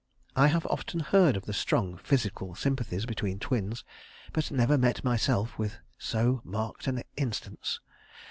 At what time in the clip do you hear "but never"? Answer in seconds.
4.33-4.75